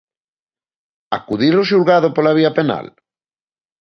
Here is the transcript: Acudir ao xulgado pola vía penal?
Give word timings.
Acudir 1.17 1.53
ao 1.57 1.67
xulgado 1.69 2.07
pola 2.15 2.35
vía 2.37 2.51
penal? 2.59 2.85